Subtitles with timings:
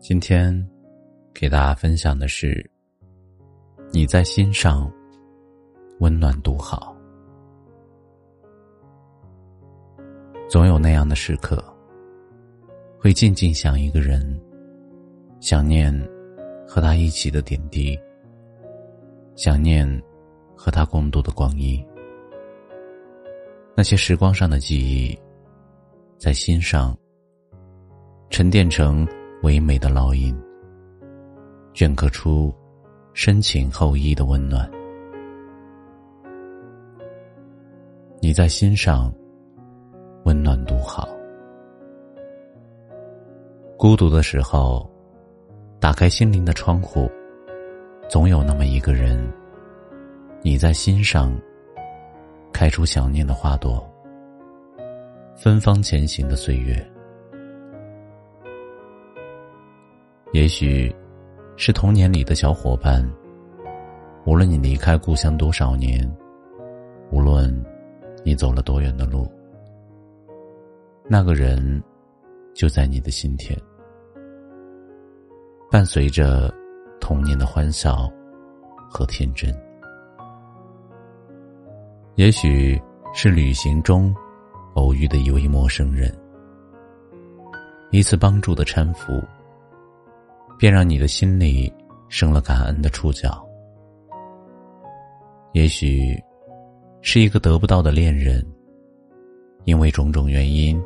[0.00, 0.66] 今天
[1.34, 2.64] 给大家分享的是：
[3.90, 4.90] 你在心上
[5.98, 6.96] 温暖独好。
[10.48, 11.62] 总有那样的时刻，
[12.96, 14.40] 会静静想一个人，
[15.40, 15.92] 想念
[16.66, 17.98] 和他一起的点滴，
[19.34, 19.84] 想念
[20.56, 21.84] 和他共度的光阴。
[23.76, 25.18] 那些时光上的记忆，
[26.16, 26.96] 在心上
[28.30, 29.06] 沉淀成。
[29.42, 30.36] 唯美的烙印，
[31.72, 32.52] 镌刻出
[33.12, 34.68] 深情厚谊的温暖。
[38.20, 39.12] 你在心上，
[40.24, 41.08] 温暖独好。
[43.76, 44.90] 孤独的时候，
[45.78, 47.08] 打开心灵的窗户，
[48.08, 49.16] 总有那么一个人。
[50.42, 51.32] 你在心上，
[52.52, 53.88] 开出想念的花朵，
[55.36, 56.84] 芬芳前行的岁月。
[60.32, 60.94] 也许，
[61.56, 63.02] 是童年里的小伙伴。
[64.26, 66.06] 无论你离开故乡多少年，
[67.10, 67.64] 无论
[68.22, 69.26] 你走了多远的路，
[71.08, 71.82] 那个人
[72.54, 73.58] 就在你的心田，
[75.70, 76.52] 伴随着
[77.00, 78.12] 童年的欢笑
[78.90, 79.50] 和天真。
[82.16, 82.78] 也许
[83.14, 84.14] 是旅行中
[84.74, 86.14] 偶遇的一位陌生人，
[87.90, 89.10] 一次帮助的搀扶。
[90.58, 91.72] 便让你的心里
[92.08, 93.46] 生了感恩的触角。
[95.52, 96.20] 也许，
[97.00, 98.44] 是一个得不到的恋人，
[99.64, 100.82] 因为种种原因，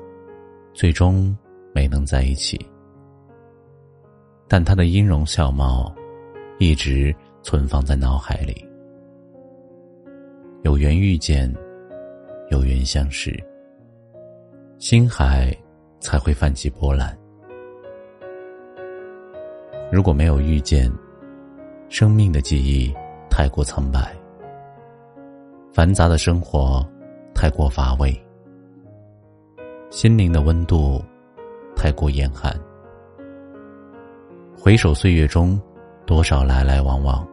[0.74, 1.36] 最终
[1.74, 2.60] 没能在一起。
[4.46, 5.92] 但他的音容笑貌，
[6.58, 8.68] 一直存放在脑海里。
[10.62, 11.52] 有缘遇见，
[12.50, 13.42] 有缘相识，
[14.78, 15.56] 心海
[15.98, 17.18] 才会泛起波澜。
[19.92, 20.90] 如果没有遇见，
[21.90, 22.90] 生命的记忆
[23.28, 24.10] 太过苍白，
[25.70, 26.82] 繁杂的生活
[27.34, 28.18] 太过乏味，
[29.90, 31.04] 心灵的温度
[31.76, 32.58] 太过严寒。
[34.58, 35.60] 回首岁月中，
[36.06, 37.28] 多少来来往往，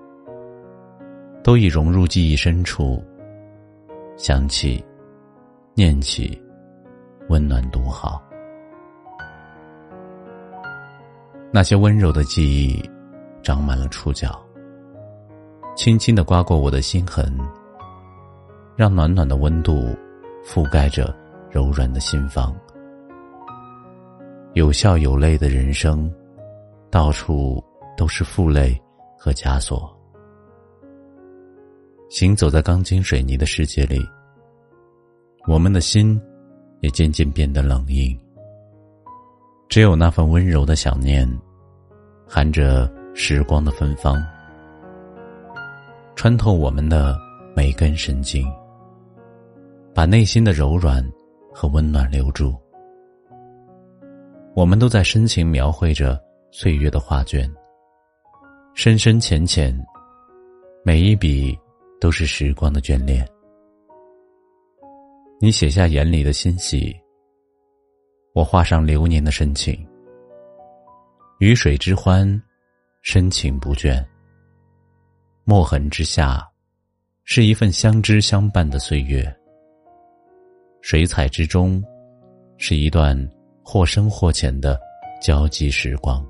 [1.41, 3.01] 都已融入记忆深处。
[4.17, 4.83] 想起，
[5.75, 6.37] 念起，
[7.29, 8.21] 温暖独好。
[11.51, 12.79] 那些温柔的记忆，
[13.41, 14.39] 长满了触角，
[15.75, 17.35] 轻轻的刮过我的心痕，
[18.75, 19.97] 让暖暖的温度
[20.45, 21.11] 覆盖着
[21.49, 22.55] 柔软的心房。
[24.53, 26.13] 有笑有泪的人生，
[26.91, 27.63] 到处
[27.97, 28.79] 都是负累
[29.17, 29.91] 和枷锁。
[32.09, 33.99] 行走在钢筋水泥的世界里，
[35.47, 36.21] 我们的心
[36.81, 38.15] 也渐渐变得冷硬。
[39.69, 41.29] 只有那份温柔的想念，
[42.27, 44.19] 含着时光的芬芳，
[46.15, 47.15] 穿透我们的
[47.55, 48.51] 每根神经，
[49.93, 51.07] 把内心的柔软
[51.53, 52.55] 和温暖留住。
[54.55, 56.19] 我们都在深情描绘着
[56.49, 57.47] 岁月的画卷，
[58.73, 59.71] 深深浅浅，
[60.83, 61.55] 每一笔
[62.01, 63.23] 都是时光的眷恋。
[65.39, 66.99] 你写下眼里的欣喜。
[68.33, 69.85] 我画上流年的深情，
[71.39, 72.41] 雨水之欢，
[73.01, 74.05] 深情不倦。
[75.45, 76.47] 墨痕之下，
[77.23, 79.35] 是一份相知相伴的岁月。
[80.81, 81.83] 水彩之中，
[82.57, 83.17] 是一段
[83.63, 84.79] 或深或浅的
[85.21, 86.25] 交集时光。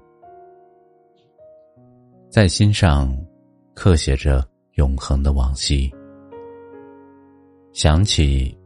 [2.30, 3.16] 在心上，
[3.74, 4.44] 刻写着
[4.76, 5.94] 永恒的往昔。
[7.72, 8.58] 想起，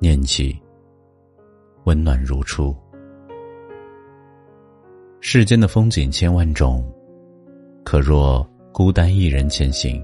[0.00, 0.59] 念起。
[1.84, 2.76] 温暖如初。
[5.20, 6.82] 世间的风景千万种，
[7.84, 10.02] 可若孤单一人前行，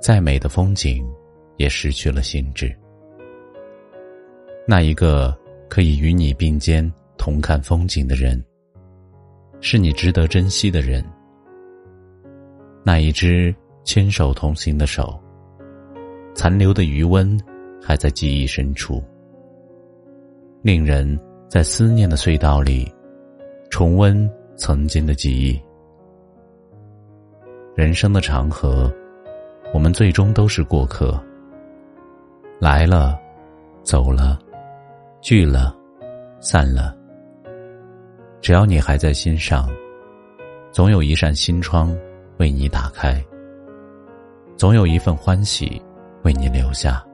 [0.00, 1.06] 再美的风景
[1.56, 2.74] 也失去了兴致。
[4.66, 5.36] 那一个
[5.68, 8.42] 可以与你并肩同看风景的人，
[9.60, 11.02] 是你值得珍惜的人。
[12.84, 15.18] 那一只牵手同行的手，
[16.34, 17.38] 残留的余温
[17.82, 19.02] 还在记忆深处。
[20.62, 21.18] 令人
[21.48, 22.92] 在思念的隧道里，
[23.70, 25.60] 重温曾经的记忆。
[27.76, 28.92] 人生的长河，
[29.72, 31.18] 我们最终都是过客。
[32.58, 33.16] 来了，
[33.84, 34.36] 走了，
[35.20, 35.72] 聚了，
[36.40, 36.92] 散了。
[38.40, 39.68] 只要你还在心上，
[40.72, 41.96] 总有一扇心窗
[42.38, 43.24] 为你打开，
[44.56, 45.80] 总有一份欢喜
[46.24, 47.04] 为你留下。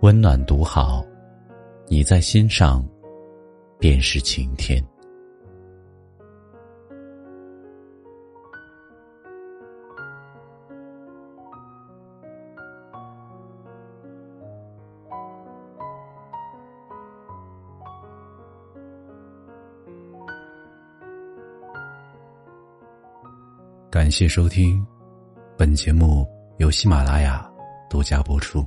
[0.00, 1.04] 温暖独好，
[1.92, 2.88] 你在心上，
[3.76, 4.80] 便是晴天。
[23.90, 24.86] 感谢收听，
[25.58, 26.24] 本节目
[26.58, 27.44] 由喜马拉雅
[27.90, 28.64] 独家播出。